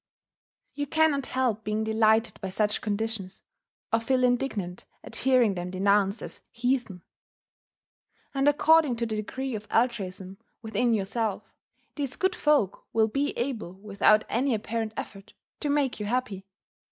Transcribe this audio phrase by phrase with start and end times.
[0.73, 3.43] You cannot help being delighted by such conditions,
[3.93, 7.03] or feeling indignant at hearing them denounced as "heathen."
[8.33, 11.53] And according to the degree of altruism within yourself,
[11.97, 16.47] these good folk will be able, without any apparent effort, to make you happy.